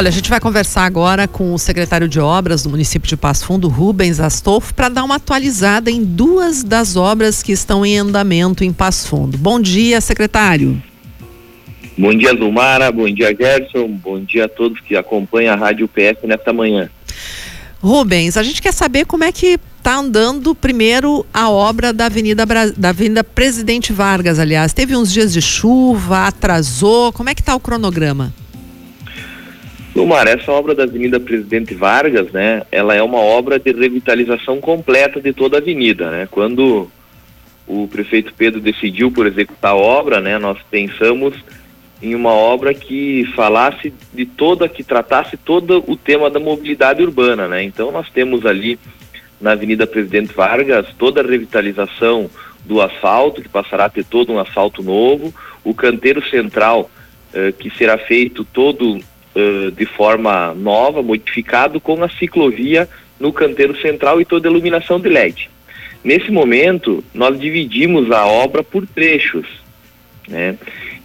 [0.00, 3.44] Olha, a gente vai conversar agora com o secretário de obras do município de Passo
[3.44, 8.64] Fundo, Rubens Astolfo, para dar uma atualizada em duas das obras que estão em andamento
[8.64, 9.36] em Passo Fundo.
[9.36, 10.82] Bom dia, secretário.
[11.98, 12.90] Bom dia, Zumara.
[12.90, 13.88] Bom dia, Gerson.
[13.88, 16.88] Bom dia a todos que acompanham a Rádio PS nesta manhã.
[17.82, 22.46] Rubens, a gente quer saber como é que está andando primeiro a obra da Avenida,
[22.74, 24.72] da Avenida Presidente Vargas, aliás.
[24.72, 27.12] Teve uns dias de chuva, atrasou.
[27.12, 28.32] Como é que está o cronograma?
[30.00, 35.20] Lumar, essa obra da Avenida Presidente Vargas, né, ela é uma obra de revitalização completa
[35.20, 36.26] de toda a avenida, né?
[36.30, 36.90] Quando
[37.66, 41.34] o prefeito Pedro decidiu por executar a obra, né, nós pensamos
[42.02, 47.46] em uma obra que falasse de toda, que tratasse todo o tema da mobilidade urbana,
[47.46, 47.62] né?
[47.62, 48.78] Então nós temos ali
[49.38, 52.30] na Avenida Presidente Vargas toda a revitalização
[52.64, 55.32] do asfalto, que passará a ter todo um asfalto novo,
[55.62, 56.90] o canteiro central
[57.34, 58.98] eh, que será feito todo
[59.34, 62.88] eh, de forma nova, modificado com a ciclovia
[63.18, 65.48] no canteiro central e toda a iluminação de LED.
[66.02, 69.46] Nesse momento, nós dividimos a obra por trechos,
[70.26, 70.56] né?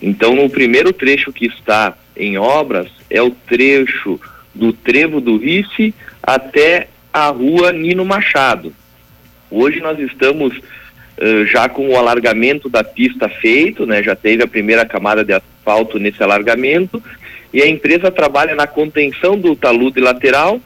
[0.02, 4.20] Então, o primeiro trecho que está em obras é o trecho
[4.54, 8.74] do Trevo do Rice até a rua Nino Machado.
[9.52, 14.02] Hoje nós estamos uh, já com o alargamento da pista feito, né?
[14.02, 17.02] Já teve a primeira camada de asfalto nesse alargamento
[17.56, 20.60] e a empresa trabalha na contenção do talude lateral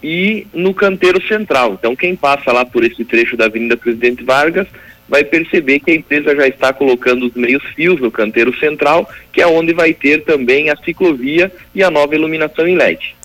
[0.00, 1.72] e no canteiro central.
[1.72, 4.68] Então quem passa lá por esse trecho da Avenida Presidente Vargas
[5.08, 9.42] vai perceber que a empresa já está colocando os meios fios no canteiro central, que
[9.42, 13.16] é onde vai ter também a ciclovia e a nova iluminação em LED.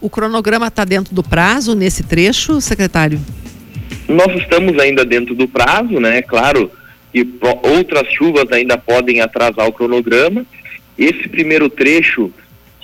[0.00, 3.20] O cronograma está dentro do prazo nesse trecho, secretário?
[4.06, 6.22] Nós estamos ainda dentro do prazo, né?
[6.22, 6.70] Claro
[7.12, 7.26] que
[7.64, 10.46] outras chuvas ainda podem atrasar o cronograma.
[10.96, 12.32] Esse primeiro trecho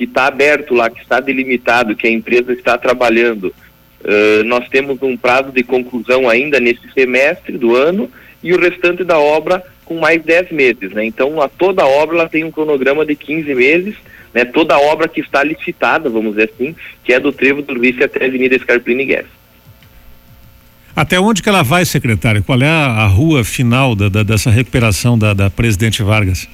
[0.01, 3.53] que está aberto lá, que está delimitado, que a empresa está trabalhando,
[4.01, 8.11] uh, nós temos um prazo de conclusão ainda nesse semestre do ano
[8.43, 11.05] e o restante da obra com mais 10 meses, né?
[11.05, 13.95] Então, a toda obra ela tem um cronograma de 15 meses,
[14.33, 14.43] né?
[14.47, 16.75] Toda obra que está licitada, vamos dizer assim,
[17.05, 19.29] que é do Trevo do Vice até a Avenida Scarpini Guedes.
[20.97, 22.43] Até onde que ela vai, secretário?
[22.43, 26.49] Qual é a, a rua final da, da, dessa recuperação da, da, Presidente Vargas?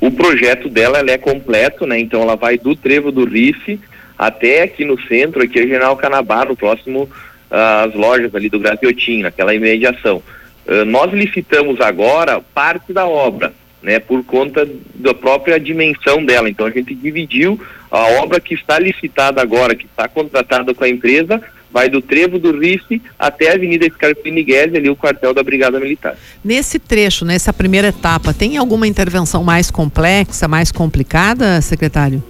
[0.00, 1.98] O projeto dela é completo, né?
[1.98, 3.78] Então ela vai do Trevo do Rife
[4.18, 7.08] até aqui no centro, aqui é General Canabaro, próximo
[7.50, 10.22] às lojas ali do Graziotin, naquela imediação.
[10.66, 13.52] Eh, nós licitamos agora parte da obra,
[13.82, 16.48] né, por conta da própria dimensão dela.
[16.48, 20.88] Então a gente dividiu a obra que está licitada agora, que está contratada com a
[20.88, 25.42] empresa, vai do Trevo do Rife até a Avenida Scarpini Guedes, ali o quartel da
[25.42, 26.16] Brigada Militar.
[26.44, 32.22] Nesse trecho, nessa primeira etapa, tem alguma intervenção mais complexa, mais complicada, secretário?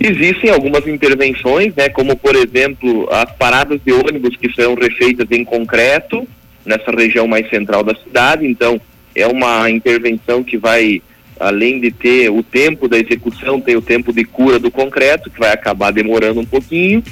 [0.00, 5.44] Existem algumas intervenções, né, como por exemplo as paradas de ônibus que serão refeitas em
[5.44, 6.26] concreto,
[6.64, 8.46] nessa região mais central da cidade.
[8.46, 8.80] Então,
[9.14, 11.02] é uma intervenção que vai,
[11.40, 15.40] além de ter o tempo da execução, tem o tempo de cura do concreto, que
[15.40, 17.02] vai acabar demorando um pouquinho,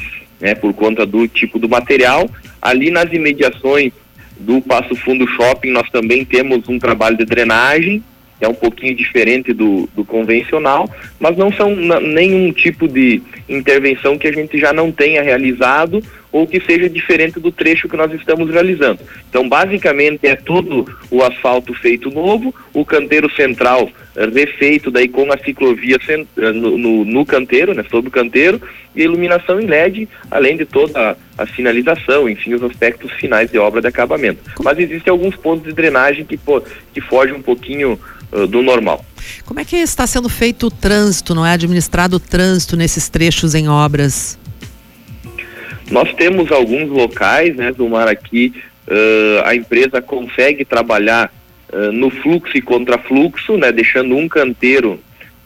[0.41, 2.29] né, por conta do tipo do material.
[2.61, 3.93] Ali nas imediações
[4.39, 8.03] do Passo Fundo Shopping, nós também temos um trabalho de drenagem,
[8.39, 10.89] que é um pouquinho diferente do, do convencional,
[11.19, 16.03] mas não são nenhum tipo de intervenção que a gente já não tenha realizado
[16.37, 19.01] ou que seja diferente do trecho que nós estamos realizando.
[19.31, 25.33] Então, basicamente, é todo o asfalto feito novo, o canteiro central uh, refeito daí com
[25.33, 28.61] a ciclovia uh, no, no, no, canteiro, né, sobre o canteiro,
[28.95, 33.57] e iluminação em LED, além de toda a, a sinalização, enfim, os aspectos finais de
[33.57, 34.41] obra de acabamento.
[34.63, 37.99] Mas existem alguns pontos de drenagem que, pô, que fogem um pouquinho
[38.31, 39.03] uh, do normal.
[39.47, 43.55] Como é que está sendo feito o trânsito, não é administrado o trânsito nesses trechos
[43.55, 44.39] em obras?
[45.91, 48.53] Nós temos alguns locais, né, do mar aqui,
[48.89, 51.33] uh, a empresa consegue trabalhar
[51.73, 55.01] uh, no fluxo e contrafluxo, né, deixando um canteiro,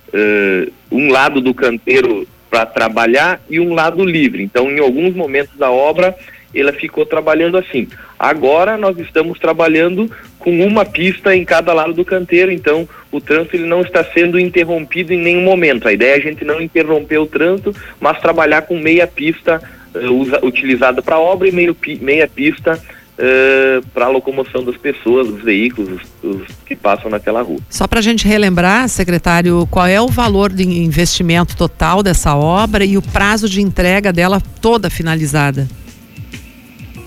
[0.09, 4.43] uh, um lado do canteiro para trabalhar e um lado livre.
[4.43, 6.17] Então, em alguns momentos da obra,
[6.55, 7.87] ela ficou trabalhando assim.
[8.19, 13.57] Agora nós estamos trabalhando com uma pista em cada lado do canteiro, então o trânsito
[13.57, 15.87] ele não está sendo interrompido em nenhum momento.
[15.87, 19.63] A ideia é a gente não interromper o trânsito, mas trabalhar com meia pista
[19.95, 22.81] usa, utilizada para obra e meio, meia pista
[23.21, 27.59] uh, para a locomoção das pessoas, dos veículos, os, os que passam naquela rua.
[27.69, 32.85] Só para a gente relembrar, secretário, qual é o valor de investimento total dessa obra
[32.85, 35.69] e o prazo de entrega dela toda finalizada?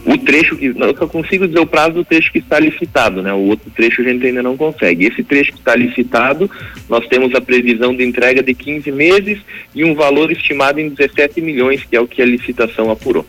[0.05, 3.33] O trecho que eu só consigo dizer o prazo do trecho que está licitado, né?
[3.33, 5.05] O outro trecho a gente ainda não consegue.
[5.05, 6.49] Esse trecho que está licitado,
[6.89, 9.39] nós temos a previsão de entrega de 15 meses
[9.73, 13.25] e um valor estimado em 17 milhões, que é o que a licitação apurou.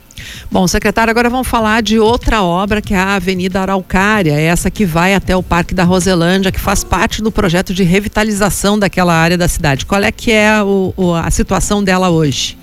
[0.51, 4.85] Bom, secretário, agora vamos falar de outra obra que é a Avenida Araucária, essa que
[4.85, 9.37] vai até o Parque da Roselândia, que faz parte do projeto de revitalização daquela área
[9.37, 9.87] da cidade.
[9.87, 12.57] Qual é que é o, o, a situação dela hoje?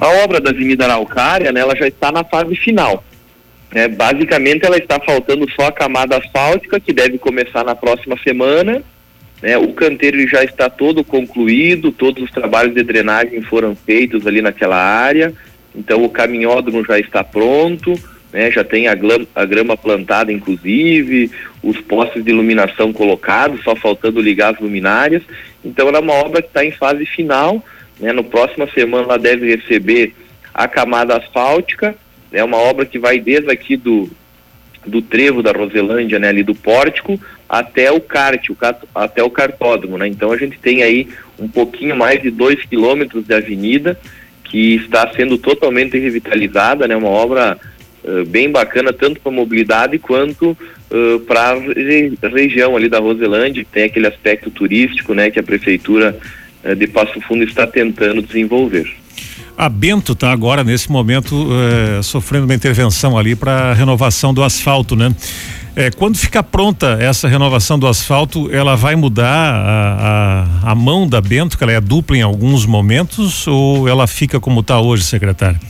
[0.00, 3.04] A obra da Avenida Araucária, né, ela já está na fase final.
[3.72, 8.82] É, basicamente, ela está faltando só a camada asfáltica, que deve começar na próxima semana.
[9.42, 14.40] Né, o canteiro já está todo concluído, todos os trabalhos de drenagem foram feitos ali
[14.40, 15.34] naquela área.
[15.74, 17.94] Então, o caminhódromo já está pronto,
[18.32, 21.30] né, já tem a, glama, a grama plantada, inclusive,
[21.62, 25.22] os postes de iluminação colocados, só faltando ligar as luminárias.
[25.62, 27.62] Então, ela é uma obra que está em fase final
[28.00, 28.12] né?
[28.12, 30.14] No próxima semana ela deve receber
[30.52, 31.94] a camada asfáltica,
[32.32, 32.44] é né?
[32.44, 34.10] uma obra que vai desde aqui do,
[34.86, 38.56] do trevo da Roselândia, né, ali do pórtico, até o kart, o,
[38.94, 40.06] até o cartódromo, né?
[40.06, 41.08] Então a gente tem aí
[41.38, 43.98] um pouquinho mais de dois quilômetros de avenida
[44.44, 46.96] que está sendo totalmente revitalizada, né?
[46.96, 47.58] Uma obra
[48.04, 53.64] uh, bem bacana tanto para mobilidade quanto uh, para a re região ali da Roselândia,
[53.64, 55.30] que tem aquele aspecto turístico, né?
[55.30, 56.16] Que a prefeitura
[56.64, 58.90] eh, de Passo Fundo está tentando desenvolver.
[59.56, 64.96] A Bento está agora, nesse momento, eh, sofrendo uma intervenção ali para renovação do asfalto,
[64.96, 65.14] né?
[65.76, 71.08] É, quando ficar pronta essa renovação do asfalto, ela vai mudar a, a, a, mão
[71.08, 75.04] da Bento, que ela é dupla em alguns momentos, ou ela fica como está hoje,
[75.04, 75.60] secretário?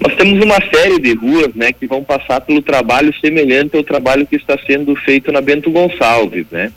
[0.00, 4.26] Nós temos uma série de ruas, né, que vão passar pelo trabalho semelhante ao trabalho
[4.26, 6.72] que está sendo feito na Bento Gonçalves, né?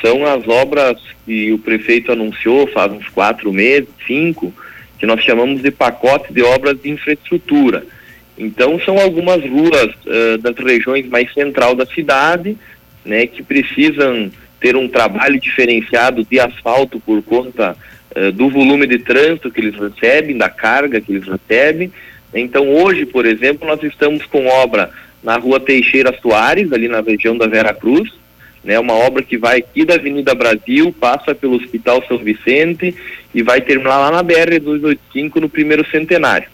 [0.00, 4.52] São as obras que o prefeito anunciou faz uns quatro meses, cinco,
[4.98, 7.84] que nós chamamos de pacote de obras de infraestrutura.
[8.36, 12.56] Então são algumas ruas uh, das regiões mais central da cidade,
[13.04, 17.76] né, que precisam ter um trabalho diferenciado de asfalto por conta
[18.16, 21.92] uh, do volume de trânsito que eles recebem, da carga que eles recebem.
[22.34, 24.90] Então hoje, por exemplo, nós estamos com obra
[25.22, 28.12] na rua Teixeira Soares, ali na região da Vera Cruz,
[28.64, 32.94] né, uma obra que vai aqui da Avenida Brasil, passa pelo Hospital São Vicente
[33.34, 36.48] e vai terminar lá na BR 285 no primeiro centenário.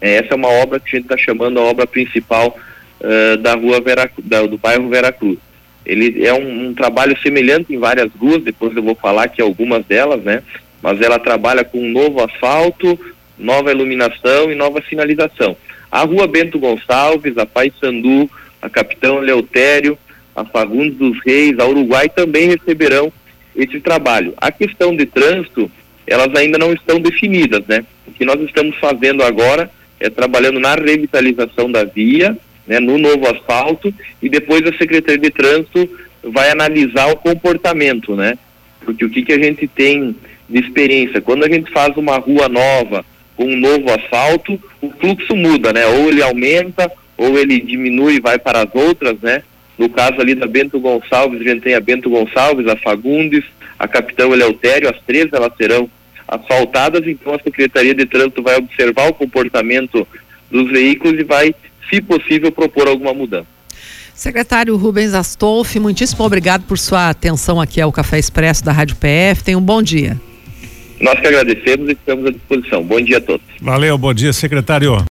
[0.00, 2.58] É, essa é uma obra que a gente está chamando a obra principal
[3.00, 5.38] uh, da rua Vera, da, do bairro Veracruz.
[5.86, 9.84] Ele é um, um, trabalho semelhante em várias ruas, depois eu vou falar que algumas
[9.86, 10.42] delas, né?
[10.82, 12.98] Mas ela trabalha com um novo asfalto,
[13.38, 15.56] nova iluminação e nova sinalização.
[15.90, 19.98] A rua Bento Gonçalves, a Pai Sandu, a Capitão Leotério,
[20.34, 23.12] a Fagundes dos Reis, a Uruguai também receberão
[23.54, 24.34] esse trabalho.
[24.36, 25.70] A questão de trânsito,
[26.06, 27.84] elas ainda não estão definidas, né?
[28.06, 29.70] O que nós estamos fazendo agora
[30.00, 32.36] é trabalhando na revitalização da via,
[32.66, 35.88] né, no novo asfalto, e depois a Secretaria de Trânsito
[36.22, 38.36] vai analisar o comportamento, né?
[38.80, 40.16] Porque o que, que a gente tem
[40.48, 41.20] de experiência?
[41.20, 43.04] Quando a gente faz uma rua nova
[43.36, 45.86] com um novo asfalto, o fluxo muda, né?
[45.86, 49.42] Ou ele aumenta, ou ele diminui e vai para as outras, né?
[49.78, 53.44] No caso ali da Bento Gonçalves, a gente tem a Bento Gonçalves, a Fagundes,
[53.78, 55.88] a Capitão Eleutério, as três elas serão
[56.26, 60.06] asfaltadas, então a Secretaria de Trânsito vai observar o comportamento
[60.50, 61.54] dos veículos e vai,
[61.90, 63.46] se possível, propor alguma mudança.
[64.14, 69.42] Secretário Rubens Astolfi, muitíssimo obrigado por sua atenção aqui ao Café Expresso da Rádio PF.
[69.42, 70.18] Tenha um bom dia.
[71.00, 72.82] Nós que agradecemos e estamos à disposição.
[72.82, 73.44] Bom dia a todos.
[73.60, 74.96] Valeu, bom dia, secretário.